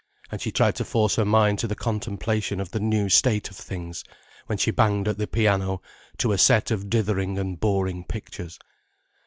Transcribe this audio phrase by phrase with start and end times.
[0.31, 3.55] And she tried to force her mind to the contemplation of the new state of
[3.55, 4.03] things,
[4.47, 5.79] when she banged at the piano
[6.17, 8.57] to a set of dithering and boring pictures.